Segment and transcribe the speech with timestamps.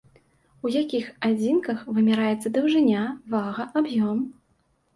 [0.67, 3.05] У якіх адзінках вымяраецца даўжыня,
[3.37, 4.17] вага, аб'ём?